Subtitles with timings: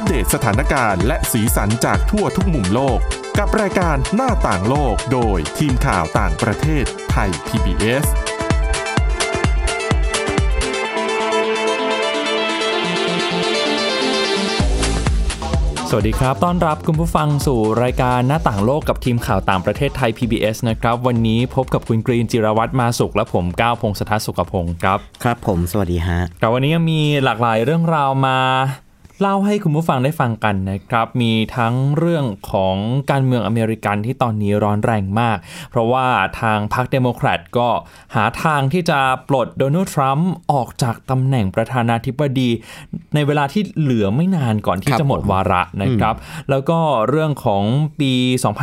[0.00, 2.98] อัปเดตสถานการณ์และสีสันจากทั่วทุกมุมโลก
[3.38, 8.04] กับรายการหน้าต่างโลกโดยทีมข่าวต่างประเทศไทย PBS
[15.88, 28.38] สวัสดีครับ ต้อนรับคุณผู้ฟังสู่รายการหน้าต่างโลกกับทีมข่าวต่างประเทศไทย PBS นะครับ วันนี้พบกับคุณกรีนจิรวัตรมาสุขและผมก้าวพงศธรสุขพงศ์ครับ ครับผม สวัสดีฮะครับวันนี้ยังมีหลากหลายเรื่องราวมา
[29.20, 32.76] เล่าให้คุณผู้ฟังได้ฟังกันนะครับ มีทั้งเรื่องของ
[33.10, 35.38] การเมืองอเมริกันที่ตอนนี้ร้อนแรงมาก
[35.70, 36.06] เพราะว่า
[36.40, 37.68] ทางพรรคเดโมแครตก็
[38.14, 42.50] หาทางที่จะปลดโดนัลด์ทรัมป์ออกจากตำแหน่งประธานาธิบดี
[43.14, 46.14] ในเวลาที่เหลือไม่นานก่อนที่ครับจะหมดผมวาระนะครับ
[46.50, 47.62] แล้วก็เรื่องของ
[48.00, 48.12] ปี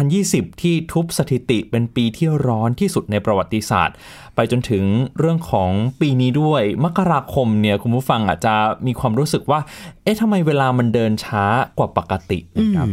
[0.06, 3.96] 2020 ที่ทุบสถิติเป็นปีที่ร้อนที่สุดในประวัติศาสตร์
[4.40, 4.84] ไปจนถึง
[5.20, 8.54] เรื่องของปีนี้ด้วยมกราคมเนี่ยคุณผู้ฟังอาจจะ
[8.88, 9.60] มีความรู้สึกว่า
[10.04, 11.44] เอ๊ะทำไมเวลามันเดินช้า
[11.78, 12.88] กว่าปกตินะครับ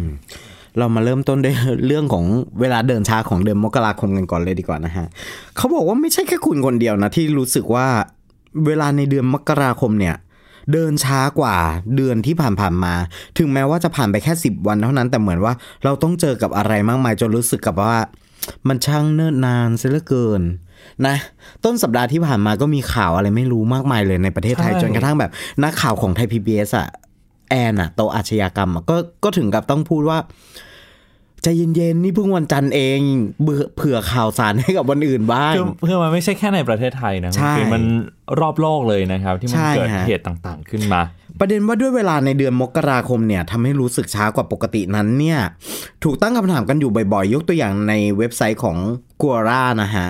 [0.78, 2.24] เรามาเริ่มต้นด้วยเรื่องของ
[2.60, 5.06] เวลาเดินช้าของเดือนมกราคมกันก่อนเลยดีกว่านะฮะ
[5.56, 7.86] เขาบอกว่าไม่ใช่แค่คุณคนเดียวนะที่รู้สึกว่า
[8.66, 10.16] เวลาในเดือนมกราคมเนี่ย
[10.72, 11.56] เดินช้ากว่า
[11.96, 12.94] เดือนที่ผ่านๆมา
[13.38, 15.52] ถึงแม้ว่าจะผ่านไปแค่ 10 วันเท่านั้นแต่เหมือนว่า
[15.84, 17.96] เราต้องเจอกับอะไรมากมายจนรู้สึกกับว่า
[18.68, 20.42] มันช่างเนิ่นนานเสียเหลือเกิน
[21.06, 21.16] นะ
[21.64, 25.30] ต้นสัปดาห์ที่ผ่านมาก็มีข่าวอะไรไม่รู้มากมายเลยในประเทศไทยใช่จนกระทั่งแบบ
[25.62, 26.88] นักข่าวของไทย PBS อะ
[27.50, 30.18] แอนอะโตะอาชญากรรมอะก็ก็ถึงกับต้องพูดว่า
[31.42, 32.98] ใจเย็นๆ นี่เพิ่งวันจันทร์เอง
[33.42, 37.82] เบื่อเผื่อข่าวสารให้กับวันอื่นบ้างคือคือมันไม่ใช่แค่ในประเทศไทยนะใช่คือมัน
[38.40, 41.02] รอบโลกเลยนะครับ ที่มันใช่เกิดฮะเหตุต่างๆ ขึ้นมา
[41.40, 45.38] ประเด็นว่าด้วยเวลาในเดือนมกราคมเนี่ยทำให้รู้สึกช้ากว่าปกตินั้นเนี่ย
[46.04, 48.76] ถูกตั้งคำถามกันอยู่บ่อยๆ ยกตัวอย่างในเว็บไซต์ของ
[49.24, 50.08] กัวร่านะฮะ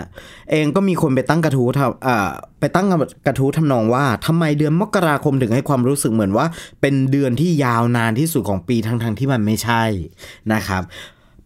[0.50, 2.86] เองก็มีคนไปตั้งกระทู้ทำเอ่อไปตั้ง
[3.26, 6.46] กระทู้ทำนองว่าทำไมเดือนมกราคมถึงให้ความรู้สึกเหมือนว่า
[6.80, 9.82] เป็นเดือนที่ยาวนานที่สุดของปีทั้งๆที่มันไม่ใช่
[10.52, 10.82] นะครับ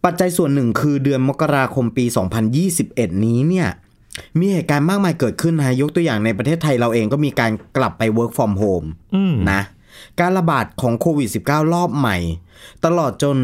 [0.03, 2.05] ปัจจัยส่วนหนึ่งคือเดือนมกราคมปี
[2.65, 3.69] 2021 นี้เนี่ย
[4.39, 9.61] มีเหตุการณ์มากมายเกิดขึ้นนะฮะยกตัวอย่างในประเทศไทยเราเองก็มีการกลับไป work from home อืมนะ
[10.19, 12.17] การระบาดของโควิด -19 รอบใหม่
[12.85, 13.37] ตลอดจน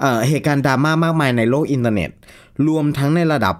[0.00, 2.10] เอ่อเหตุการณ์ดราม่ามากมายในโลกอินเทอร์เน็ต
[2.68, 3.54] รวมทั้งในระดับ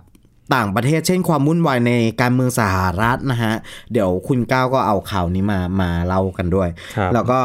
[0.55, 3.55] ต่างประเทศเช่นความวุ่นวายในการเมืองสหรัฐนะฮะ
[3.93, 7.41] เดี๋ยวคุณก้าวก็เอาข่าวนี้มามาเล่ากันด้วยครับแล้วก็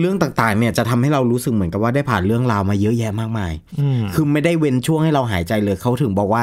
[0.00, 6.42] เรื่องต่างๆเนี่ยจะทำให้เรารู้สึกเหมือนกับว่าได้ผ่านเรื่องราวมาเยอะแยะมากมายอืมคือไม่ได้เว้นช่วงให้เราหายใจเลยเขาถึงบอกว่า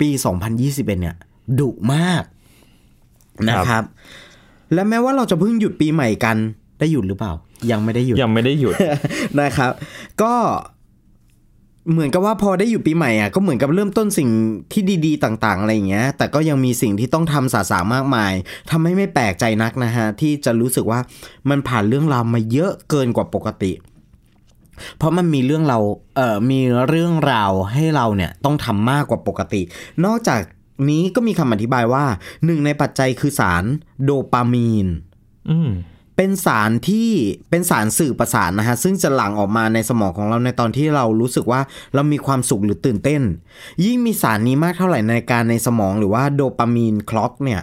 [0.00, 0.08] ปี
[0.50, 1.16] 2021 เนี่ย
[1.60, 2.22] ดุมาก
[3.48, 3.82] นะครับ
[4.74, 6.36] และแม้ว่าเราจะเพิ่งหยุดปีใหม่กัน
[6.78, 7.32] ได้หยุดหรือเปล่า
[7.70, 8.74] ยังไม่ได้หยุดยังไม่ได้หยุด
[9.40, 9.70] นะครับ
[10.22, 10.34] ก็
[11.90, 14.28] เหมือนกับว่าพอได้อยู่ปีใหม่อะก็เหมือนกับเริ่มต้นสิ่ง
[14.72, 18.32] ที่ดีๆ ต่าง ๆ อะไรอย่างเงี้ย แต่ก็ยังมีสิ่งที่ต้องทำสาสามากมาย
[18.70, 21.00] ทำให้ไม่แปลกใจนักนะฮะ ที่จะรู้สึกว่า
[21.50, 23.72] มันผ่านเรื่องราวมาเยอะเกินกว่าปกติ
[24.96, 25.78] เพราะมันมีเรื่องเรา
[26.16, 29.62] เอ่อมีเรื่องราวให้เราเนี่ยต้องทำมากกว่าปกติ
[30.04, 30.40] นอกจาก
[30.90, 32.04] นี้ก็มีคำอธิบายว่า
[32.44, 33.64] หนึ่งในปัจจัยคือสาร
[34.04, 34.86] โดปามีน
[35.50, 35.70] อืม
[36.16, 37.08] เป็นสารที่
[37.50, 41.60] เป็นสารสื่อประสานนะฮะซึ่งจะหลั่งออกมาในสมองของเราในตอนที่เรารู้สึกว่า
[41.94, 43.22] เรามีความสุขหรือตื่นเต้น
[43.84, 47.60] ยิ่งมีสารนี้มากเท่าไหร่ในการในสมองหรือว่าโดปามีนคล็อกเนี่ย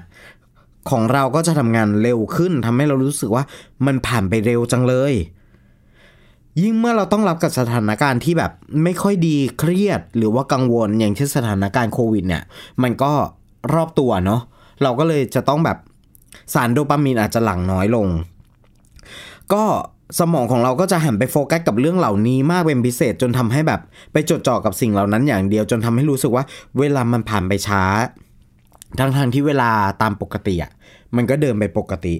[0.90, 3.44] ของเราก็จะทำงานเร็วขึ้นทำให้เรารู้สึกว่า
[3.86, 5.14] มันผ่านไปเร็วจังเลย
[6.62, 8.52] ยิ่งเมื่อเราต้องรับกับสถานการณ์ที่แบบ
[8.84, 12.44] ไม่ค่อยดีเครียดหรือว่ากังวลอย่างเช่นสถานการณ์โควิดเนี่ย
[12.84, 13.12] มันก็
[13.74, 14.42] รอบตัวเนาะ
[14.84, 15.78] เราก็เลยจะต้องแบบ
[16.54, 18.08] สารโดปามีนอาจจะหลั่งน้อยลง
[19.54, 19.64] ก็
[20.20, 23.82] สมองของเราก็จะหันไปโฟกัสกับเรื่องเหล่านี้มากเป็นพิเศษจนทำให้แบบ
[24.14, 26.44] ไปจดจ่อกับสิ่งเหล่านั้นอย่างเดียว จนทำให้รู้สึกว่า
[26.80, 27.84] เวลามันผ่านไปช้า
[29.00, 29.70] ทั้งทางๆที่เวลา
[30.02, 30.72] ตามปกติอะ
[31.16, 32.14] มันก็เดินไปปกติ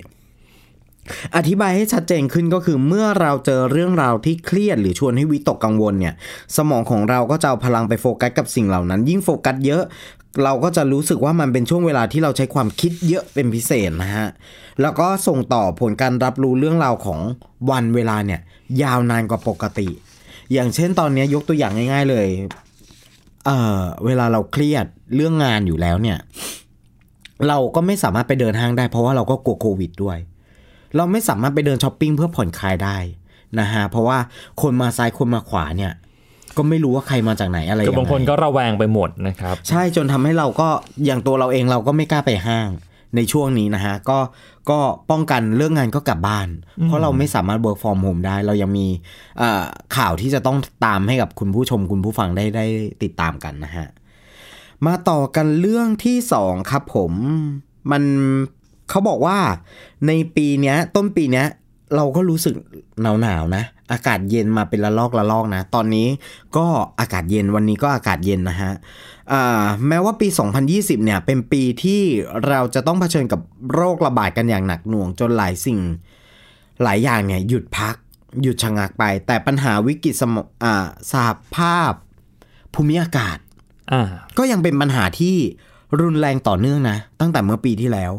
[1.36, 6.14] อธิบายให้ชัดเจนขึ้นก็คือเมื่อเราเจอเรื่องราวที่เครียดหรือชวนให้วิตกกังวลเนี่ย
[6.58, 9.84] สมองของเราก็จะเอาพลังไปโฟกัสกับสิ่งเหล่านั้น ยิ่งโฟกัสเยอะ
[10.44, 14.28] เราก็จะรู้สึกว่ามันเป็นช่วงเวลาที่เราใช้ความคิดเยอะเป็นพิเศษนะฮะ
[14.82, 17.20] แล้วก็ส่งต่อผลการรับรู้เรื่องราวของ
[17.72, 18.40] วันเวลาเนี่ย
[18.84, 19.88] ยาวนานกว่าปกติ
[20.54, 22.28] อย่างเช่นตอนนี้ยกตัวอย่างง่าย ๆเลย
[23.46, 23.50] เอ
[23.80, 24.86] อเวลาเราเครียด
[25.16, 26.18] เรื่องงานอยู่แล้วเนี่ย
[27.48, 30.18] เราก็ไม่สามารถไปเดินห้างได้เพราะว่าเราก็กลัวโควิดด้วย
[30.96, 32.98] เราไม่สามารถไปเดินช้อปปิ้งเพื่อผ่อนคลายได้
[33.60, 34.18] นะฮะเพราะว่า
[34.62, 35.94] คนมาซ้ายคนมาขวาเนี่ย
[36.58, 40.68] ก็ไม่รู้ว่าใครมาจากไหนอะไรคือบางคนยังไงก็ระแวงไปหมดนะครับ ใช่จนทำให้เราก็
[41.06, 42.70] อย่างตัวเราเองเราก็ไม่กล้าไปห้าง
[43.16, 44.20] ในช่วงนี้นะฮะก็
[44.70, 44.80] ก็
[45.12, 46.48] ป้องกันเรื่องงานก็กลับบ้าน
[46.86, 48.88] เพราะเราไม่สามารถ work from home ได้ เรายังมี
[49.38, 49.64] เอ่อ
[49.98, 52.66] ข่าวที่จะต้องตามให้กับคุณผู้ชมคุณผู้ฟังได้ได้
[53.04, 53.88] ติดตามกันนะฮะ
[54.86, 57.12] มาต่อกันเรื่องที่สองครับผม
[57.92, 58.04] มัน
[58.90, 59.38] เขาบอกว่า
[60.08, 61.48] ในปีเนี้ยต้นปีเนี้ย
[61.96, 62.56] เราก็รู้สึก
[63.02, 66.08] หนาวหนาวๆนะ อากาศเย็นมาเป็นละลอกละลอกนะ ตอนนี้
[66.58, 66.66] ก็
[67.00, 68.72] อากาศเย็นวันนี้ก็อากาศเย็นนะฮะ
[69.32, 70.28] อ่าแม้ว่าปี
[70.68, 72.02] 2020 เนี่ย เป็นปีที่
[72.48, 73.42] เราจะต้องเผชิญกับ
[73.74, 75.80] โรคระบาดกันอย่างหนักหน่วงจนหลายสิ่ง
[76.84, 77.96] หลายอย่างเนี่ยหยุดพัก
[78.42, 81.92] หยุดชะงักไป แต่ปัญหาวิกฤตสมอ่าสหภาพ
[82.74, 83.38] ภูมิอากาศ
[83.92, 85.38] อ่าก็ยังเป็นปัญหาที่
[86.00, 88.12] รุนแรงต่อเนื่องนะ ตั้งแต่เมื่อปีที่แล้ว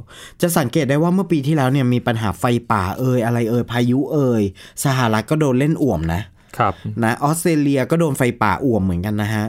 [0.43, 4.43] จะสังเกตได้ว่าเมื่อปีที่แล้วเนี่ยมีปัญหาไฟป่าเอ่ยอะไรเอ่ยพายุเอ่ย
[4.85, 6.23] สหรัฐก็โดนเล่นอ่วมนะ
[6.59, 6.73] ครับ
[7.03, 9.45] นะออสเตรเลียก็โดนไฟป่าอ่วมเหมือนกันนะฮะ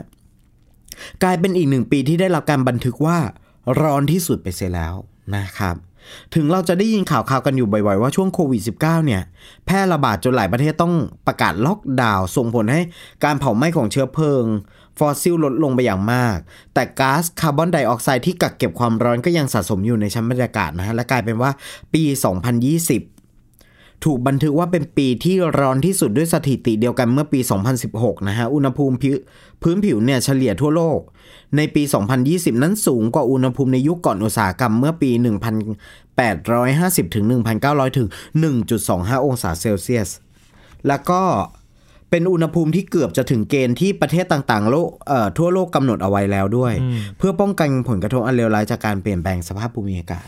[1.22, 3.18] กลายเป็นอีกหนึ่งปีที่ได้รับการบันทึกว่า
[3.80, 4.94] ร้อนที่สุดไปเสียแล้ว
[5.36, 5.76] นะครับ
[6.34, 9.22] ถึงเราจะได้ยินข่าวๆกันอยู่บ่อยๆ ว่าช่วงโควิด -19 เนี่ย
[9.66, 10.94] แพร่ระบาดจนหลายประเทศต้อง
[11.26, 12.82] ประกาศล็อกดาวน์ส่งผลให้
[13.24, 14.44] การเผาไหม้ของเชื้อเพลิง
[14.98, 16.38] ฟอสซิลลดลงไปอย่างมาก
[16.74, 21.50] แต่ก๊าซคาร์บอนไดออกไซด์ที่กักเก็บความร้อนก็ยังสะสมอยู่ในชั้นบรรยากาศนะฮะและกลายเป็นว่า
[21.94, 22.14] ปี 2020
[24.04, 27.40] ถูกบันทึกว่าเป็นปีที่ร้อนที่สุดด้วยสถิติเดียวกันเมื่อปี
[27.84, 28.96] 2016 นะฮะอุณหภูมิ
[29.62, 31.00] พื้นผิวเนี่ยเฉลี่ยทั่วโลก
[31.56, 31.82] ในปี
[32.22, 37.24] 2020 นั้นสูงกว่าอุณหภูมิในยุคก่อนอุตสาหกรรมเมื่อปี 1850 ถึง
[37.60, 38.08] 1900 ถึง
[38.66, 40.08] 1.25 องศาเซลเซียส
[40.88, 41.22] แล้วก็
[42.12, 46.74] เป็นอุณหภูมิที่เกือบจะถึงเกณฑ์ที่ประเทศต่างๆโลกเอ่อทั่วโลกกำหนดเอาไว้แล้วด้วย
[47.18, 50.26] เพื่อป้องกันผลกระทบอันเลวร้ายจากการเปลี่ยนแปลงสภาพภูมิอากาศ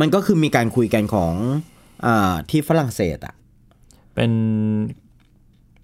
[0.00, 1.32] มันก็คือมีการคุยกันของ
[2.06, 3.34] อาที่ฝรั่งเศสอะ
[4.14, 4.32] เป็น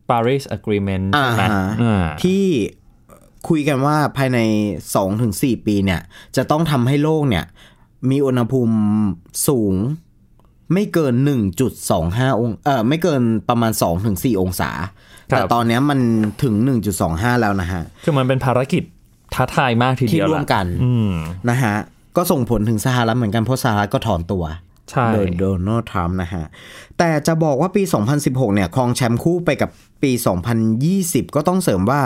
[0.08, 2.42] Paris Agreement ใช่ไหมอ่าฮะอ่าที่
[3.48, 4.38] คุยกันว่าภายใน
[5.04, 6.00] 2-4 ปีเนี่ย
[6.36, 7.44] จะต้องทำให้โลกเนี่ย
[8.10, 8.76] มีอุณหภูมิ
[9.48, 9.74] สูง
[10.72, 11.14] ไม่เกิน
[11.76, 13.72] 1.25 องเออไม่เกินประมาณ
[14.06, 14.70] 2-4 องศา
[15.28, 15.98] แต่ตอนเนี้ยมัน
[16.42, 16.54] ถึง
[16.98, 18.82] 1.25 แล้วนะฮะ คือมันเป็นภารกิจ
[19.34, 21.12] ท้าทายมากทีที่เดียวร่วมล่ะกันอืม
[21.50, 21.74] นะฮะ
[22.16, 24.44] ก็ส่งผลถึงสหรัฐเหมือนกัน เพราะสหรัฐก็ถอนตัว
[24.90, 26.44] ใช่โดยโดนัลด์ทรัมป์นะฮะ
[26.98, 27.82] แต่จะบอกว่าปี
[28.18, 29.70] 2016 เนี่ยครองแชมป์คู่ไปกับ
[30.02, 30.12] ปี
[30.74, 32.02] 2020 ก็ต้องเสริมว่า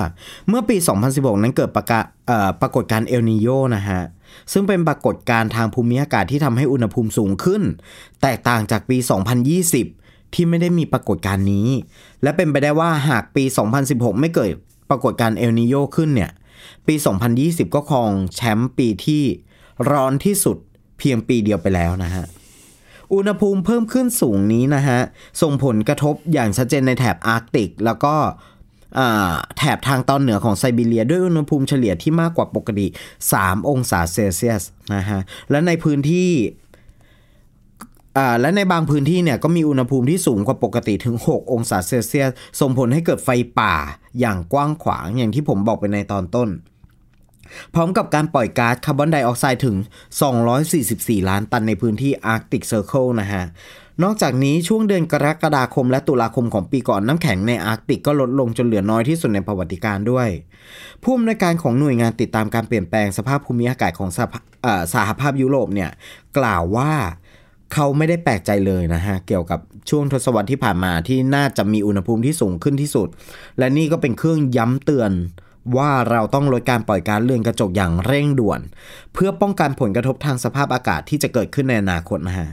[0.48, 0.76] เมื่อปี
[1.10, 4.02] 2016 นั้นเกิดปรกาเอ่อปรากฏการณ์เอลนิโยนะฮะ
[4.52, 7.62] ซึ่งเป็นปรากฏการณ์ทางภูมิอากาศที่ทำให้อุณหภูมิสูงขึ้น
[8.22, 8.96] แตกต่างจากปี
[9.66, 11.68] 2020 ที่ไม่ได้มีปรากฏการณ์นี้
[12.22, 13.44] และเป็นไปได้ว่าหากปี
[13.82, 14.50] 2016 ไม่เกิด
[14.90, 16.30] ปรากฏการณ์เอลนิโยขึ้นเนี่ย
[16.86, 16.94] ปี
[17.34, 19.22] 2020 ก็ครองแชมป์ปีที่
[19.90, 20.56] ร้อนที่สุด
[20.98, 22.24] เพียงปีเดียวไปแล้วนะฮะ
[23.14, 25.00] อุณหภูมิเพิ่มขึ้นสูงนี้นะฮะ
[25.42, 28.14] ส่งผลกระทบอย่างชัดเจนในแถบอาร์กติก แล้วก็
[29.58, 32.86] แถบทางตอนเหนือของไซบีเรีย ด้วยอุณหภูมิเฉลี่ยที่มากกว่าปกติ
[33.28, 34.62] 3 องศาเซลเซียส
[34.94, 35.20] นะฮะ
[35.50, 36.30] และในพื้นที่
[38.40, 42.30] และในบางพื้นที่เนี่ยก็มีอุณหภูมิที่สูงกว่าปกติถึง 6 องศาเซลเซียส
[42.60, 43.28] ส่งผลให้เกิดไฟ
[43.60, 43.74] ป่า
[44.20, 46.48] อย่างกว้างขวางอย่างที่ผมบอกไปในตอนต้น
[47.74, 49.76] พร้อมกับการปล่อยก๊าซคาร์บอนไดออกไซด์ถึง
[50.52, 53.44] 244 ล้านตันในพื้นที่ Arctic Circle นะฮะ
[54.04, 60.28] นอกจากนี้ช่วงเดือนกรกฎาคมและตุลาคมของปีก่อนน้ำแข็งในอาร์กติกก็ลดลงจนเหลือน้อยที่สุดในประวัติการณ์ด้วย
[61.02, 65.90] ผู้อำนวยการของหน่วยงานติดตามการเปลี่ยนแปลงสภาพภูมิอากาศของสหภาเอ่อสหภาพยุโรปเนี่ย
[66.38, 66.92] กล่าวว่า
[67.72, 69.60] เขาไม่ได้แปลกใจเลยนะฮะ เกี่ยวกับ
[69.90, 73.08] ช่วงทศวรรษที่ผ่านมาที่น่าจะมีอุณหภูมิที่สูงขึ้นที่สุด
[73.58, 75.12] และนี่ก็เป็นเครื่องย้ำเตือน
[75.76, 78.60] ว่าเราต้องลดการปล่อยกาซเรือนกระจกอย่างเร่งด่วน
[79.12, 82.48] เพื่อป้องกันผลกระทบทางสภาพอากาศที่จะเกิดขึ้นในอนาคตนะฮะ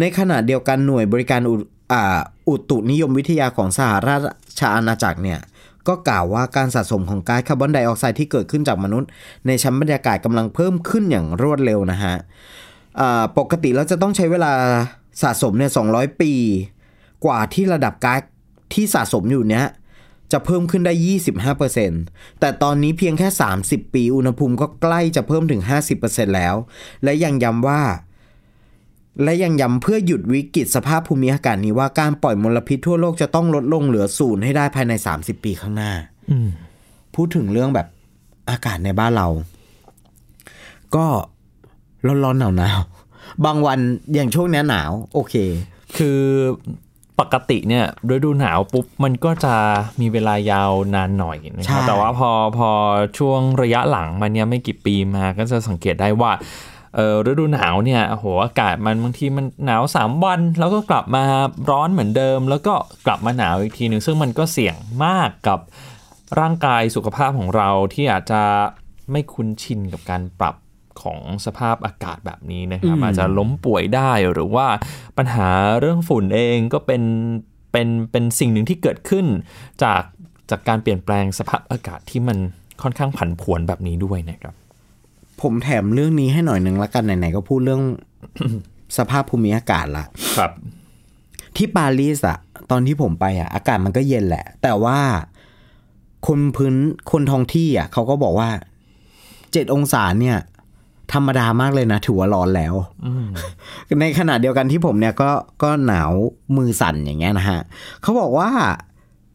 [0.00, 1.54] ในขณะเดียวกันหน่วยบริการอุ
[1.92, 4.16] อ่าอุตุนิยมวิทยาของสหรา
[4.60, 5.40] ชอาณาจักรเนี่ย
[5.88, 9.08] ก็กล่าวว่าการสะสมของก๊าซคาร์บอนไดออกไซด์ที่เกิดขึ้นจากมนุษย์
[9.46, 12.14] ในชั้นบรรยากาศกำลังเพิ่มขึ้นอย่างรวดเร็วนะฮะ
[13.38, 14.52] ปกติแล้วจะต้องใช้เวลา
[15.22, 16.32] สะสมเนี่ย200 ปี
[17.24, 18.20] กว่าที่ระดับก๊าซ
[18.74, 19.66] ที่สะสมอยู่เนี้ย
[20.32, 20.92] จะเพิ่มขึ้นได้
[21.66, 23.28] 25%แต่ตอนนี้เพียงแค่
[23.60, 25.62] 30 ปี อุณหภูมิก็ใกล้จะเพิ่มถึง
[25.98, 26.54] 50%แล้ว
[27.04, 27.82] และยังย้ำว่า
[29.22, 35.92] และยังย้ำเพื่อหยุดวิกฤตสภาพภูมิอากาศนี้ว่าการปล่อยมลพิษทั่วโลกจะต้องลดลงเหลือศูนย์ให้ได้ภายใน 30 ปีข้างหน้า
[36.30, 36.48] อืม
[37.14, 37.88] พูดถึงเรื่องแบบ
[38.50, 39.28] อากาศในบ้านเรา
[40.94, 41.06] ก็
[42.06, 43.78] ร้อนๆหนาวๆบางวัน
[44.14, 45.34] อย่างช่วงเนี้ยหนาว โอเค
[45.96, 46.20] คือ
[47.20, 49.54] ปกติเนี่ยฤดูหนาวปุ๊บมันก็จะ
[50.00, 52.70] มีเวลายาวนานหน่อยนะคใช่รับแต่ว่าพอพอ
[53.18, 56.32] ช่วงระยะหลังมันเนี่ยไม่กี่ปีมาก็จะสังเกตได้ว่า
[56.96, 61.22] เออฤดูหนาวเนี่ยโอ้โหอากาศมันบางทีมันหนาว 3 วัน แล้วก็กลับมา
[61.70, 62.74] ร้อนเหมือนเดิม แล้วก็
[63.06, 65.58] กลับมาหนาวอีกทีหนึ่งซึ่งมันก็เสี่ยงมากกับ
[66.40, 68.42] ร่างกายสุขภาพของเราที่อาจจะ
[69.12, 70.54] ไม่คุ้นชินกับการปรับ
[71.02, 74.66] ของสภาพอากาศแบบนี้นะครับอาจจะล้มป่วยได้หรือว่า
[75.18, 75.48] ปัญหา
[75.80, 77.02] เรื่องฝุ่นเองก็เป็น
[77.72, 79.26] เป็นเป็นสิ่งหนึ่งที่เกิดขึ้น
[79.82, 80.02] จาก
[80.50, 82.38] จากการเปลี่ยนแปลงสภาพอากาศที่มัน
[82.82, 84.54] ค่อนข้างผันผวนแบบนี้ด้วยนะครับ
[85.42, 87.82] ผมแถมเรื่องนี้ให้หน่อยหนึ่งละกันไหนๆก็พูดเรื่อง
[88.98, 90.04] สภาพภูมิอากาศละ
[90.38, 90.52] ครับ
[91.56, 92.38] ที่ปารีสอะ
[92.70, 94.98] ตอนที่ผมไปอะอากาศมันก็เย็นแหละ แต่ว่า
[96.26, 96.74] คนพื้น
[97.12, 98.50] คนท้องที่อะเขาก็บอกว่า
[99.52, 100.38] เจ็ดองศาเนี่ย
[101.12, 102.74] ธรรมดามากเลยนะ ถือว่าร้อนแล้ว
[104.00, 105.30] ในขณะเดียวกันที่ผมเนี่ยก็
[105.62, 106.10] ก็หนาว
[106.56, 107.60] มือสั่นอย่างเงี้ยนะฮะ
[108.02, 108.50] เขาบอกว่า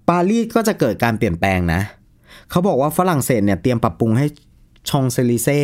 [0.10, 1.82] ปารีสก็จะเกิดการเปลี่ยนแปลงนะ
[2.50, 4.26] เขาบอกว่าฝรั่งเศสเนี่ยเตรียมปรับปรุงให้
[4.90, 5.62] ชองเซลิเซ่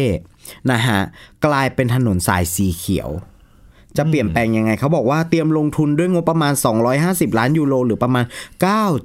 [0.72, 1.00] นะฮะ
[1.46, 3.10] กลายเป็นถนนสายสีเขียว
[3.98, 6.54] จะเปลี่ยนแปลงยังไง เขาบอกว่าเตรียมลงทุนด้วยงบประมาณ
[6.96, 8.26] 250 ล้านยูโร หรือประมาณ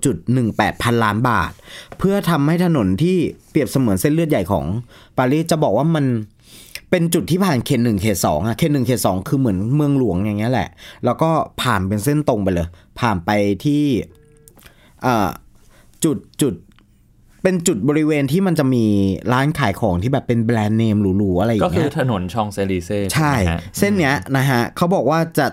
[0.01, 1.53] 9.18 พันล้านบาท
[1.99, 3.17] เพื่อทำให้ถนนที่
[3.51, 4.65] เปรียบเสมือนเส้นเลือดใหญ่ของ
[5.19, 6.05] ปารีสจะบอกว่ามัน
[6.91, 10.69] เป็นจุดที่ผ่านเขตหนึ่งเขตสองอะเขตหนึ่งเขตสองคือเหมือนเมืองหลวงอย่างเงี้ยแหละ
[11.05, 11.31] แล้วก็
[11.63, 12.69] ผ่านเป็นเส้นตรงไปเลย
[13.01, 13.31] ผ่านไป
[13.65, 13.85] ที่
[15.05, 15.29] อ่า
[16.05, 16.55] จุดจุด
[17.43, 18.85] เป็นจุดบริเวณที่มันจะมี
[19.33, 25.47] ร้านขายของที่แบบเป็นแบรนด์เนมหรูๆอะไรอย่างก็เงี้ยคือถนนชองเซลีเซ่ใช่ไหมฮะเส้นเนี้ยนะฮะเขาบอกว่าจะ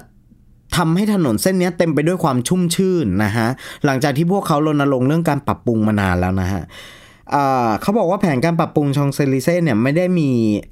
[0.78, 3.48] ทำให้ถนนเส้นเนี้ยเต็มไปด้วยความชุ่มชื่นนะฮะ
[3.86, 6.62] หลังจากที่พวกเขารณรงค์เรื่องการปรับปรุงมานานแล้วนะฮะ
[7.34, 10.30] อ่าเขาบอกว่าแผนการปรับปรุงชองเซลิเซ่เนี่ยไม่ได้มี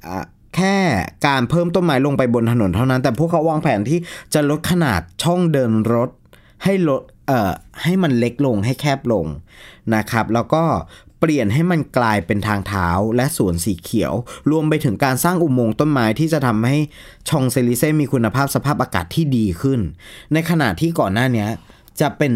[0.08, 0.76] อ่า แค่
[1.26, 3.98] การเพิ่มต้นไม้ลงไปบนถนนเท่านั้น แต่พวกเขาวางแผนที่
[4.34, 6.10] จะลดขนาดช่องเดินรถ
[6.64, 7.50] ให้ลดเอ่อ
[7.82, 9.26] ให้มันเล็กลงให้แคบลง
[9.94, 10.62] นะครับ แล้วก็
[11.20, 14.12] เปลี่ยนให้มันกลายเป็นทางเท้าและสวนสีเขียว
[14.50, 16.78] รวมไปถึงการสร้างอุโมงค์ต้นไม้ที่จะทำให้
[17.28, 19.80] ชองเซลิเซ่มีคุณภาพสภาพอากาศที่ดีขึ้น
[20.32, 21.46] ในขณะที่ก่อนหน้านี้
[22.00, 22.32] จะเป็น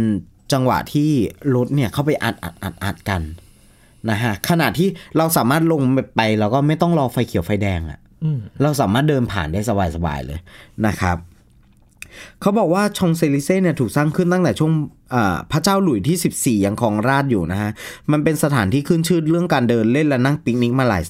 [0.52, 1.10] จังหวะที่
[1.54, 3.22] รถเนี่ยเข้าไปอัดอัดอัดอัดกัน
[4.10, 5.82] นะฮะขณะที่เราสามารถลง
[6.16, 7.98] ไปแล้วก็ไม่ต้องรอไฟเขียวไฟแดงอะ
[8.62, 9.60] เราสามารถเดินผ่านได้
[9.96, 10.38] สบายๆเลย
[10.86, 11.16] นะครับ
[12.40, 14.72] เขาบอกว่าชองเซลิเซ่เนี่ยถูกสร้างขึ้นตั้งแต่ช่วง
[15.52, 17.70] พระเจ้าหลุยส์ที่ 14 ยังครองราชย์อยู่นะฮะ
[18.12, 21.04] มันเป็นสถานที่ขึ้นชื่อเรื่องการเดินเล่นและนั่งปิกนิกมาหลาย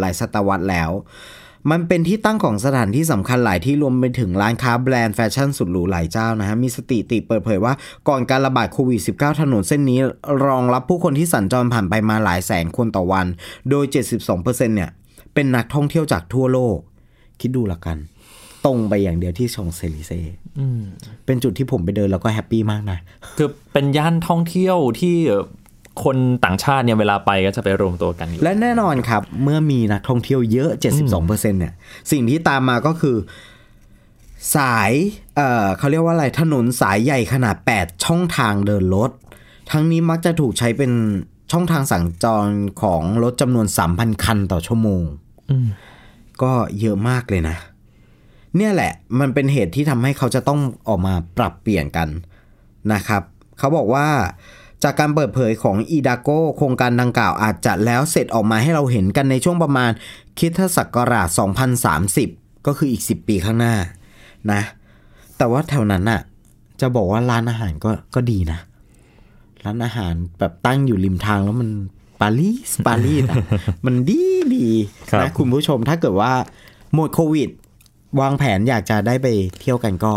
[0.00, 0.90] หลายศตวรรษแล้ว
[1.70, 7.72] มันเป็นที่ตั้งของสถานที่สำคัญหลายที่รวมไปถึงร้านค้าแบรนด์แฟชั่นสุดหรูหลายเจ้านะฮะ มีสถิติเปิดเผยว่า
[8.08, 10.00] ก่อนการระบาดโควิด -19 ถนนเส้นนี้
[10.46, 13.26] รองรับผู้คนที่สัญจรผ่านไปมาหลายแสนคนต่อวัน
[13.70, 14.90] โดย 72%เนี่ย
[15.38, 16.78] เป็นนักท่องเที่ยวจากทั่วโลก
[17.40, 17.96] คิดดูละกัน
[18.66, 20.20] ตรงไปอย่างเดียวที่ชองเซลิเซ่
[21.26, 22.98] เป็นจุดที่ผมไปเดินแล้วก็ happy มากนะ
[23.36, 25.14] คือเป็นย่านท่องเที่ยวที่
[26.02, 30.70] คนต่างชาติเนี่ยเวลาไปก็จะไปรวมตัวกันอยู่และแน่นอนครับ เมื่อมีนักท่องเที่ยวเยอะ
[31.10, 31.74] 72%เนี่ย
[32.10, 33.16] สิ่งที่ตามมาก็คือ
[34.56, 34.92] สาย
[35.36, 39.10] เอ่อเขาเรียกว่าอะไรถนนสายใหญ่ขนาด 8 ช่องทางเดินรถ
[39.70, 40.92] ทั้งนี้มักจะถูกใช้เป็น
[41.52, 42.48] ช่องทางสัญจร
[42.82, 45.02] ของรถจำนวน 3,000 คันต่อชั่วโมง
[46.42, 47.56] ก็เยอะมากเลยนะ
[48.56, 52.08] เนี่ยแหละ มันเป็นเหตุที่ทำให้เขาจะต้องออกมาปรับเปลี่ยนกัน
[52.92, 53.22] นะครับ
[53.58, 54.06] เขาบอกว่า
[54.82, 59.90] จากการเปิดเผยของอีดาโกโครงการดังกล่าวอาจจะแล้วเสร็จออกมาให้เราเห็นกันในช่วงประมาณ
[60.38, 61.28] คิดศักราช
[61.98, 63.74] 2030 ก็คืออีก 10 ปีข้างหน้า
[64.52, 64.60] นะ
[65.38, 66.20] แต่ว่าแถวนั้นน่ะ
[66.80, 68.58] จะบอกว่าร้านอาหารก็ก็ดีนะ
[69.64, 71.70] ร้านอาหารแบบตั้งอยู่ริมทางแล้วมัน
[72.20, 73.36] ปารีสปารีสอะ
[73.86, 74.22] มันดี
[74.56, 74.66] ดี
[75.10, 76.32] ครับนะคุณผู้ชมถ้าเกิดว่า
[76.94, 77.50] หมดโควิด
[78.20, 79.26] วางแผนอยากจะได้ไป
[79.60, 80.12] เที่ยวกันก็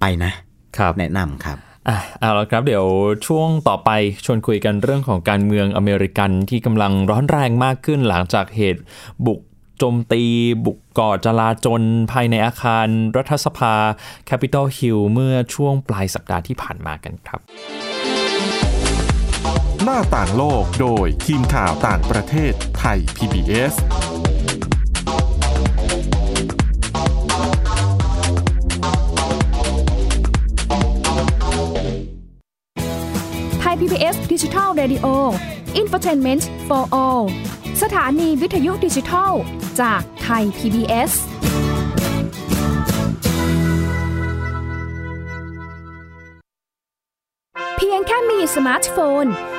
[0.00, 0.32] ไปนะ
[0.76, 2.86] ครับแนะนำครับอะเอาละครับเดี๋ยว
[3.26, 3.90] ช่วงต่อไป
[4.24, 8.82] ชวนคุยกันเรื่องของการเมืองอเมริกันที่กำลังร้อนแรงมากขึ้นหลังจากเหตุ
[9.26, 9.40] บุก
[9.78, 10.22] โจมตี
[10.66, 12.86] บุกก่อจลาจลภายในอาคาร
[13.16, 13.74] รัฐสภา
[14.28, 17.40] Capitol Hill เมื่อช่วงปลายสัปดาห์ที่ผ่านมากันครับ
[19.90, 23.74] หน้าต่างโลกโดยทีมข่าวต่างประเทศไทย PBS
[33.60, 35.06] ไทย PBS ดิจิทัล Radio
[35.80, 37.24] Infotainment for All
[37.82, 39.32] สถานีวิทยุดิจิทัล
[39.80, 41.12] จากไทย PBS
[47.76, 49.28] เพียงแค่มีสมาร์ทโฟน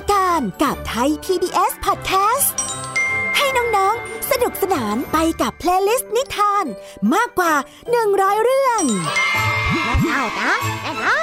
[0.00, 2.48] าการกับไทย PBS Podcast
[3.36, 6.64] ให้น้องๆ สนุกสนานไปกับเพลย์ลิสต์นิทาน
[7.14, 7.54] มากกว่า
[7.98, 8.82] 100 เรื่อง
[9.72, 10.52] แม่เท่านะ
[10.82, 11.20] แม่เท่า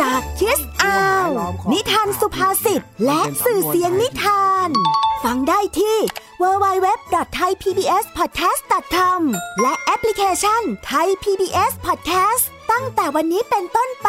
[0.00, 1.28] จากคิสอาว
[1.72, 4.68] นิทานสุภาษิตและสื่อเสียงนิทาน
[5.24, 5.96] ฟังได้ที่
[6.42, 9.20] www.thaipbspodcast.com
[9.62, 14.08] และแอปพลิเคชัน Thai PBS Podcast ตั้งแต่วันนี้เป็นต้นไป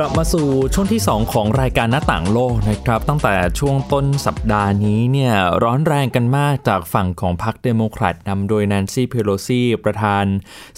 [0.00, 10.24] กลับมาสู่ช่วงที่ 2 ของรายการหน้าต่างโลกนะครับ ตั้งแต่ช่วงต้นสัปดาห์นี้เนี่ยร้อนแรงกันมากจากฝั่งของพรรคเดโมแครตนำโดยแนนซี่เพโลซีประธาน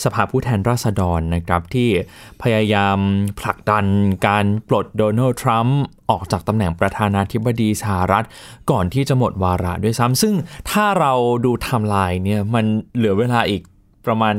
[0.05, 1.89] สภาผู้แทนราษฎรนะครับที่
[2.43, 2.99] พยายาม
[3.41, 3.85] ผลักดัน
[4.27, 8.25] การปลดโดนัลด์ทรัมป์ออกจากตำแหน่งประธานาธิบดีสหรัฐ
[8.71, 10.35] ก่อนที่จะหมดวาระด้วยซ้ำซึ่ง
[10.71, 11.12] ถ้าเรา
[11.45, 12.65] ดูไทม์ไลน์เนี่ยมัน
[12.97, 13.62] เหลือเวลาอีก
[14.07, 14.35] ประมาณ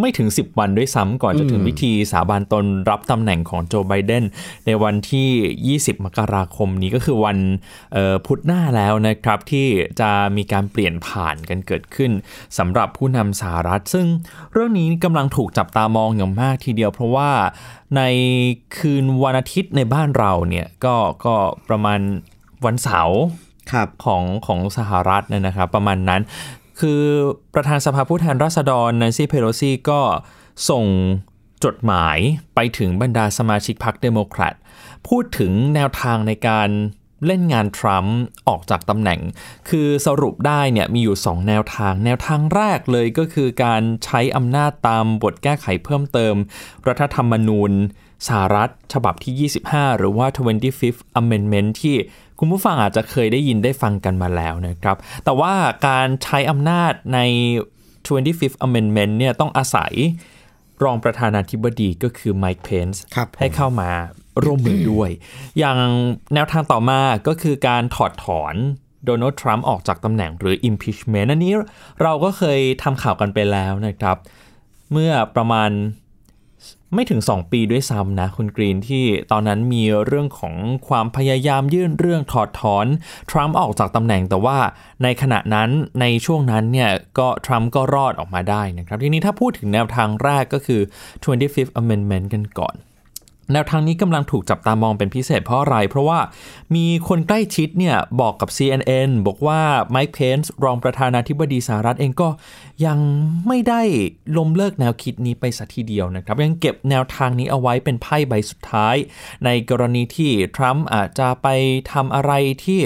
[0.00, 4.24] ไม่ถึง 10 วันด้วยซ้ำก่อนจะถึงพิธีสาบานตนรับตำแหน่งของโจไบเดน
[4.66, 7.38] ในวันที่ 20 มกราคมนี้ก็คือวัน
[7.92, 9.66] เอ่อพุธหน้าแล้วนะครับ ที่
[10.00, 12.10] จะมีการเปลี่ยนผ่านกันเกิดขึ้น
[12.58, 14.06] สำหรับผู้นำสหรัฐ ซึ่ง
[14.52, 17.30] เรื่องนี้กำลังถูกจับตามองอย่างมากทีเดียวเพราะว่า
[17.96, 18.02] ใน
[18.76, 21.34] คืนวันอาทิตย์ในบ้านเราเนี่ยก็ก็
[21.68, 22.00] ประมาณ
[22.64, 23.20] วันเสาร์
[23.72, 26.22] ครับของของสหรัฐเนยนะครับ ประมาณนั้น
[26.80, 27.02] คือ
[27.54, 30.00] ประธานสภาผู้แทนราษฎรแนนซี่เพโลซีก็
[30.70, 30.86] ส่ง
[31.64, 32.18] จดหมาย
[32.54, 34.54] ไปถึงบรรดาสมาชิกพรรคเดโมแครต
[35.08, 36.70] พูดถึงแนวทางในการ
[37.26, 39.20] เล่นงานทรัมป์ออกจากตำแหน่ง
[39.68, 46.34] คือสรุปได้เนี่ยมีอยู่ 2 แนวทาง แนวทางแรกเลยก็คือการใช้อำนาจตามบทแก้ไขเพิ่มเติม
[46.88, 47.72] รัฐธรรมนูญ
[48.26, 51.96] สหรัฐฉบับที่ 25 หรือว่า 25th Amendment ที่
[52.38, 55.52] คุณผู้ฟังอาจจะเคยได้ยินได้ฟังกันมาแล้วนะครับ แต่ว่า
[55.88, 57.18] การใช้อำนาจใน
[58.06, 59.92] 25th Amendment เนี่ยต้องอาศัย
[60.84, 63.90] รองประธานาธิบดีก็คือไมค์เพนส์ครับผมให้เข้ามา
[64.44, 65.10] ร่วมมือด้วย
[65.58, 65.78] อย่าง
[66.34, 68.54] แนวทางต่อมาก็คือการถอดถอน
[69.04, 71.54] โดนัลด์ทรัมป์ออกจากตำแหน่งหรือ impeachment อันนี้
[72.02, 74.16] เราก็เคยทำข่าวกันไปแล้วนะครับ
[74.92, 75.70] เมื่อประมาณ
[76.94, 80.54] ไม่ถึง 2 ปีด้วยซ้ำนะคุณกรีนที่ตอนนั้นมีเรื่องของ
[80.88, 82.86] ความพยายามยื่นเรื่องถอดถอน
[83.30, 84.58] ทรัมป์ออกจากตำแหน่งแต่ว่า
[85.02, 90.80] ในขณะนั้นในช่วงนั้นเนี่ยก็ทรัมป์ก็รอดออกมาได้นะครับ ทีนี้ถ้าพูดถึงแนวทางแรกก็คือ
[91.24, 92.74] 25th Amendment กันก่อน
[93.52, 96.18] แนวทางนี้กำลังถูกจับตามองเป็นพิเศษเพราะอะไร เพราะว่า
[96.74, 102.28] มีคนใกล้ชิดเนี่ยบอกกับ CNN บอกว่าไมค์เพนส์รองประธานาธิบดีสหรัฐเองก็
[102.86, 102.98] ยัง
[103.46, 103.82] ไม่ได้
[104.36, 108.96] ล้มเลิกแนวคิดนี้ไปสัทีเดียวนะครับ ยังเก็บแนวทางนี้เอาไว้เป็นไพ่ใบสุดท้าย
[109.44, 111.48] ในกรณีที่ทรัมป์อาจจะไป
[111.92, 112.32] ทำอะไร
[112.64, 112.82] ที่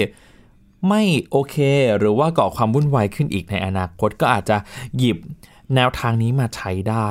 [0.89, 1.55] ไม่โอเค
[1.97, 4.57] หรือว่าก่อความวุ่นวายขึ้นอีกในอนาคตก็อาจจะ
[4.97, 5.17] หยิบ
[5.75, 7.09] แนวทางนี้มาใช้ได้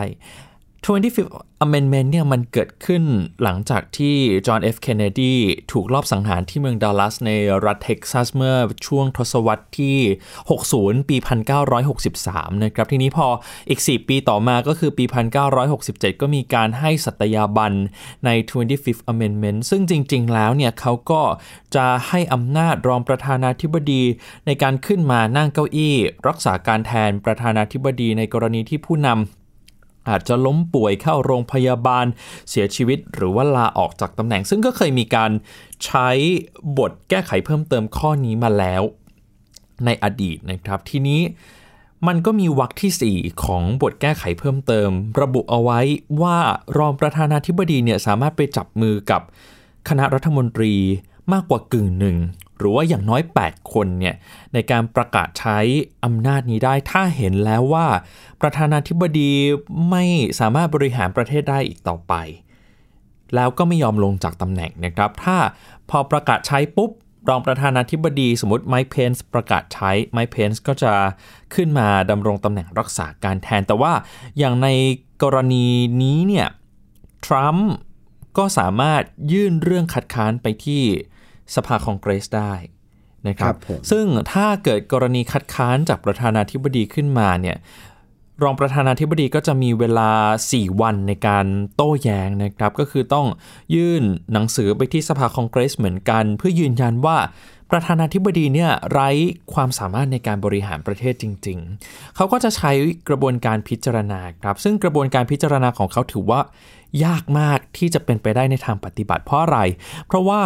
[0.85, 1.33] 25th
[1.64, 3.03] Amendment เนี่ยมันเกิดขึ้น
[3.43, 4.77] หลังจากที่จอห์น F.
[4.87, 5.35] Kennedy
[5.73, 7.31] ถูกลอบสังหารที่เมืองดัลลัสใน
[7.64, 8.55] รัฐเท็กซัสเมื่อ
[8.87, 9.99] ช่วงทศวรรษที่
[10.53, 11.17] 60 ปี
[11.91, 13.27] 1963 นะครับ ทีนี้พอ
[13.69, 15.05] อีก 4 ปีต่อมาก็คือปี
[15.62, 17.73] 1967 ก็มีการให้สัตยาบัน
[18.25, 21.23] ใน 25th Amendment ซึ่งจริง ๆ แล้วเนี่ยเขาก็
[21.77, 24.03] จะให้อำนาจรองประธานาธิบดี
[24.47, 25.97] ในการขึ้นมานั่งเก้าอี้
[26.29, 29.38] รักษาการแทนประธานาธิบดีในกรณีที่ผู้นำ
[30.09, 32.07] อาจจะล้มป่วยเข้าโรงพยาบาล
[32.51, 35.31] เสียชีวิต หรือว่าลาออกจากตำแหน่ง ซึ่งก็เคยมีการ
[35.85, 36.09] ใช้
[36.79, 38.83] บทแก้ไขเพิ่มเติมข้อนี้มาแล้ว
[39.85, 41.21] ในอดีตนะครับทีนี้
[42.07, 44.90] มันก็มีวรรคที่ 4 ของบทแก้ไขเพิ่มเติม
[45.21, 45.81] ระบุเอาไว้
[46.23, 46.38] ว่า
[46.79, 49.23] รองประธานาธิบดีเนี่ยสามารถไปจับมือกับ
[49.88, 50.75] คณะรัฐมนตรี
[51.33, 52.17] มากกว่ากึ่งหนึ่ง
[52.59, 54.14] หรือว่าอย่างน้อย 8 คนเนี่ย
[54.53, 55.59] ในการประกาศใช้
[56.05, 57.87] อำนาจนี้ได้ถ้าเห็นแล้วว่า
[58.41, 59.33] ประธานาธิบดี
[59.91, 60.05] ไม่
[60.41, 62.14] สามารถบริหารประเทศได้อีกต่อไป
[63.35, 65.37] แล้วก็ไม่ยอมลงจากตำแหน่งนะครับ ถ้า
[65.91, 66.91] พอประกาศใช้ปุ๊บ
[67.29, 70.93] รองประธานาธิบดีสมมติไมค์เพนส์ประกาศใช้ไมค์เพนส์ก็จะ
[71.55, 73.93] ขึ้นมาดำรงตำแหน่งรักษาการแทน แต่ว่า
[74.38, 74.69] อย่างใน
[75.23, 75.67] กรณี
[76.03, 76.47] นี้เนี่ย
[77.27, 77.71] ทรัมป์
[78.38, 80.83] ก็สามารถยื่นเรื่องคัดค้านไปที่
[81.54, 82.54] สภาคองเกรสได้
[83.28, 87.56] นะครับครับผมซึ่งถ้าเกิดกรณีคัดค้านจากประธานาธิบดีขึ้นมาเนี่ย
[88.42, 90.11] รองประธานาธิบดีก็จะมีเวลา
[90.48, 93.26] 4 วันในการโต้แย้งนะครับ ก็คือต้อง
[93.74, 97.16] ยื่นหนังสือไปที่สภาคองเกรสเหมือนกัน เพื่อยืนยันว่า
[97.70, 99.11] ประธานาธิบดีเนี่ยไร้
[99.54, 102.70] ความสามารถในการบริหารประเทศจริง ๆ เขาก็จะใช้
[103.08, 106.40] กระบวนการพิจารณาครับ ซึ่งกระบวนการพิจารณาของเขาถือว่า
[107.04, 109.58] ยากมากที่จะเป็นไปได้ในทางปฏิบัติเพราะอะไร
[110.06, 110.40] เพราะว่า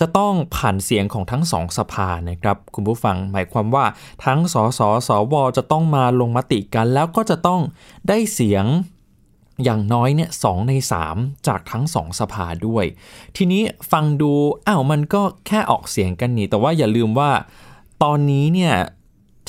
[0.00, 3.84] จะต้องผ่านเสียงของทั้งสองสภานะครับ คุณผู้ฟังหมายความว่า
[4.24, 7.60] ทั้งสสสวจะต้องมาลงมติกัน แล้วก็จะต้อง
[8.08, 8.64] ได้เสียง
[9.64, 10.72] อย่างน้อยเนี่ยสใน
[11.10, 12.84] 3 จากทั้งสองสภาด้วย
[13.36, 14.32] ทีนี้ฟังดู
[14.66, 17.30] อ้าวมันก็แค่ออกเสียงกันนี่ แต่ว่าอย่าลืมว่า
[18.02, 18.74] ตอนนี้เนี่ย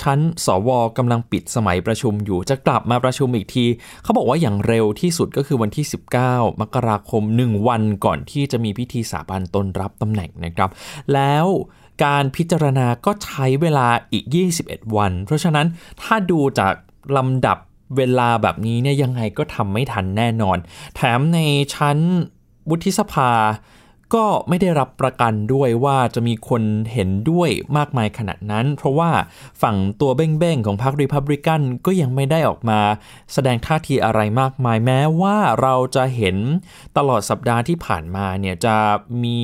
[0.03, 3.65] ชั้น สวกำลังปิดสมัยประชุมอยู่จะกลับมาประชุมอีกที
[4.03, 5.85] เขาบอกว่าอย่างเร็วที่สุดก็คือวันที่
[6.23, 10.69] 19 มกราคม 1 วันก่อนที่จะมีพิธีสาบานตนรับตำแหน่งนะครับ
[11.13, 11.45] แล้ว
[12.03, 14.25] การพิจารณาก็ใช้เวลาอีก
[14.59, 15.67] 21 วัน เพราะฉะนั้น
[16.01, 16.73] ถ้าดูจาก
[17.17, 17.57] ลำดับ
[17.97, 20.57] เวลาแบบนี้เนี่ยยังไงก็ทำไม่ทันแน่นอน
[20.95, 21.39] แถมใน
[21.75, 21.97] ชั้น
[22.69, 23.31] วุฒิสภา
[24.15, 29.11] ก็ไม่ได้รับประกันด้วยว่าจะมีคนเห็นด้วยมากมายขนาดนั้น เพราะว่า
[29.61, 32.79] ฝั่งตัวเบ้งๆของพรรครีพับลิกันก็ยังไม่ได้ออกมา
[33.33, 36.37] แสดงท่าทีอะไรมากมายแม้ว่าเราจะเห็น
[36.97, 38.75] ตลอดสัปดาห์ที่ผ่านมาเนี่ยจะ
[39.23, 39.39] มี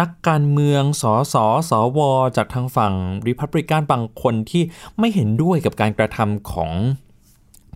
[0.00, 1.36] นักการเมืองสส
[1.70, 2.00] สว
[2.36, 2.94] จากทางฝั่ง
[3.28, 4.62] ริพับลิกันบางคนที่
[4.98, 6.72] ไม่เห็นด้วยกับการกระทำของ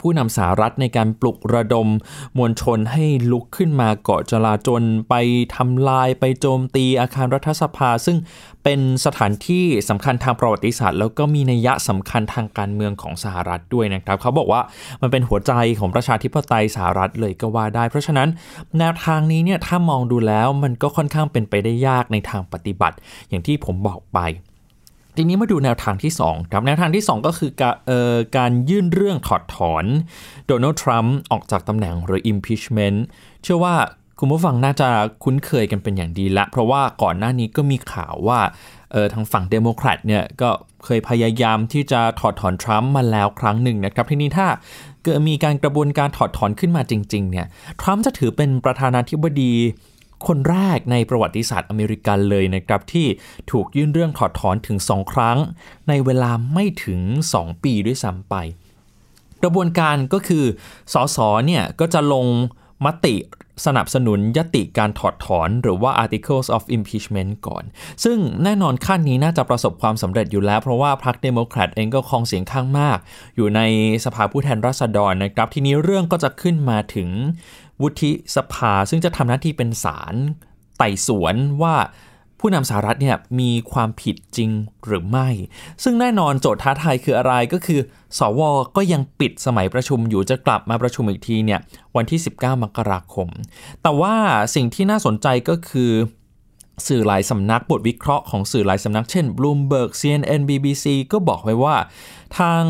[0.02, 1.88] ผู้นำสหรัฐในการปลุกระดม
[2.38, 5.14] มวลชนให้ลุกขึ้นมาเกาะจลาจลไป
[5.56, 8.18] ทำลายไปโจมตีอาคารรัฐสภา ซึ่ง
[8.64, 14.60] เป็นสถานที่สำคัญทางประวัติศาสตร์ แล้วก็มีนัยยะสำคัญทางการเมืองของสหรัฐด้วยนะครับ เขาบอกว่า
[15.02, 18.28] มันเป็นหัวใจของประชาธิปไตยสหรัฐเลยก็ว่าได้ เพราะฉะนั้น
[18.78, 22.96] แนวทางนี้เนี่ยถ้ามองดูแล้วมันก็ค่อนข้างเป็นไปได้ยากในทางปฏิบัติ
[23.28, 24.20] อย่างที่ผมบอกไป
[25.16, 29.84] ทีนี้มาดูแนวทางที่2ครับแนวทางที่ 2 ก็คือการเอ่อการยื่นเรื่องถอดถอน
[30.46, 32.98] โดนัลด์ทรัมป์ออกจากตำแหน่งหรือ impeachment
[33.42, 33.74] เชื่อว่า
[34.18, 34.88] คุณผู้ฟังน่าจะ
[35.24, 38.40] คุ้นเคยกันเป็นอย่างดีละ เพราะว่าก่อนหน้านี้ก็มีข่าวว่า
[39.14, 40.50] ทางฝั่งเดโมแครตเนี่ยก็
[40.84, 44.46] เคยพยายามที่จะถอดถอนทรัมป์มาแล้วครั้งหนึ่งนะครับ ทีนี้ถ้า
[45.02, 47.46] เกิดมีการกระบวนการถอดถอนขึ้นมาจริงๆเนี่ย
[47.80, 49.52] ทรัมป์จะถือเป็นประธานาธิบดี
[50.28, 53.06] คนแรกในประวัติศาสตร์อเมริกันเลยนะครับ ที่
[53.50, 55.38] ถูกยื่นเรื่องถอดถอนถึง 2 ครั้ง
[55.88, 57.00] ในเวลาไม่ถึง
[57.34, 58.34] 2 ปีด้วยซ้ำไป
[59.42, 60.44] กระบวนการก็คือ
[60.92, 62.26] สสเนี่ยก็จะลง
[62.84, 63.16] มติ
[63.66, 67.64] สนับสนุนยติการถอดถอน หรือว่า articles of impeachment ก่อน
[68.04, 72.98] ซึ่งแน่นอนขั้นนี้น่าจะประสบความสำเร็จอยู่แล้ว เพราะว่าพรรคเดโมแครตเองก็ครองเสียงข้างมาก
[73.36, 73.60] อยู่ใน
[74.04, 77.08] สภาผู้แทนราษฎรนะครับ ทีนี้เรื่องก็จะขึ้นมาถึง
[77.82, 80.14] วุฒิสภา ซึ่งจะทำหน้าที่เป็นศาล
[80.78, 81.76] ไต่สวนว่า
[82.44, 84.50] ผู้นำสหรัฐเนี่ยมีความผิดจริง
[84.86, 85.28] หรือไม่
[85.82, 87.80] ซึ่งแน่นอนโจทย์ท้าทายคืออะไรก็คือ
[88.18, 88.40] สว
[88.76, 91.60] ก็ยังปิดสมัยประชุมอยู่จะกลับมาประชุมอีกทีเนี่ย
[91.96, 93.28] วันที่ 19 มกราคม
[93.82, 94.14] แต่ว่า
[94.54, 95.92] สิ่งที่น่าสนใจก็คือ
[96.86, 101.76] สื่อหลายสำนักบทวิเคราะห์ของสื่อหลายสำนักเช่น Bloomberg CNN BBC ก็บอกไว้ว่า
[102.38, 102.62] ทาง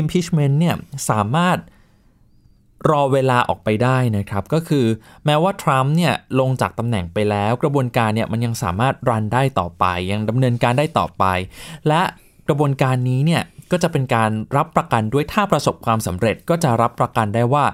[0.00, 0.76] impeachment เนี่ย
[1.10, 1.58] สามารถ
[2.90, 4.86] รอเวลาออกไปได้นะครับ ก็คือ
[5.26, 11.24] แม้ว่าทรัมป์เนี่ยลงจากตำแหน่งไปแล้ว กระบวนการเนี่ยมันยังสามารถรันได้ต่อไป ยังดำเนินการได้ต่อไป
[11.88, 12.02] และ
[12.48, 13.42] กระบวนการนี้เนี่ย
[13.72, 17.64] ก็จะเป็นการรับประกันด้วยถ้าประสบความสำเร็จก็จะรับประกันได้ว่า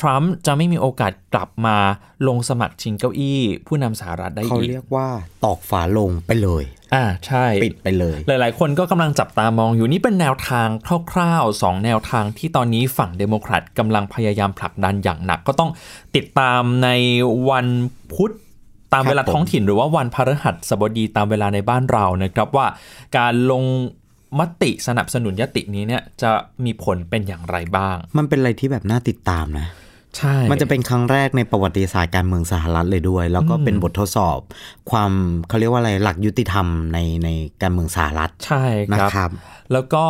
[0.00, 1.76] ทรัมป์จะไม่มีโอกาสกลับมา
[2.28, 5.08] ลงสมัครชิงเก้าอี้ ผู้นำสหรัฐได้อีกเขาเรียกว่า
[5.44, 10.68] ตอกฝาลงไปเลย อ่าใช่ปิดไปเลย หลาย ๆ คนก็กำลังจับตามองอยู่นี่เป็นแนวทาง
[11.12, 15.70] คร่าวๆ 2 แนวทางที่ตอนนี้ฝั่งเดโมแครตกำลังพยายามผลักดันอย่างหนัก ก็ต้อง
[16.16, 16.88] ติดตามใน
[17.50, 17.66] วัน
[18.14, 18.32] พุธ
[18.92, 22.66] ตามเวลาท้องถิ่นหรือว่าวันพฤหัสบดีตามเวลาในบ้านเรานะครับว่า
[23.16, 23.64] การลง
[24.38, 26.30] มติสนับสนุนยตินี้เนี่ยจะ
[26.64, 29.66] มีผลเป็นอย่างไรบ้าง มันเป็นอะไรที่แบบน่าติดตามนะ
[30.18, 34.38] ใช่ มันจะเป็นครั้งแรกในประวัติศาสตร์การเมืองสหรัฐเลยด้วย แล้วก็เป็นบททดสอบ
[34.90, 35.12] ความ
[35.48, 37.28] เขาเรียกว่าอะไรหลักยุติธรรมในใน
[37.62, 39.30] การเมืองสหรัฐใช่นะครับ
[39.72, 40.04] แล้วก็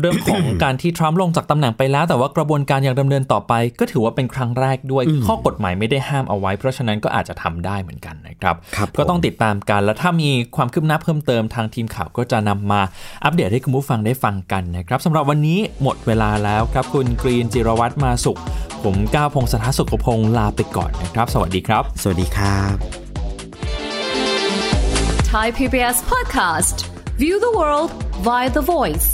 [0.00, 12.80] เรื่องของการที่ทรัมป์ลงจากตำแหน่งไปแล้ว แต่ว่ากระบวนการยังดำเนินต่อไป ก็ถือว่าเป็นครั้งแรกด้วยข้อกฎหมายไม่ได้ห้ามเอาไว้ เพราะฉะนั้นก็อาจจะทำได้เหมือนกันนะครับครับก็ต้องผมติดตามกันแล้วถ้ามีความคืบหน้าเพิ่มเติมทางทีมข่าวก็จะนำมา
[13.24, 18.38] อัปเดตให้คุณผู้ฟังได้ฟังกันนะครับสำหรับวันนี้หมดเวลาแล้วครับคุณกรีนจิรวัตรมาสุข
[18.84, 22.76] ผมก้าวพงศธรสุขพงศ์ลาไปก่อนนะครับ สวัสดีครับ สวัสดีครับ
[25.32, 26.76] Thai PBS podcast.
[27.22, 27.90] View the world
[28.26, 29.08] via the voice.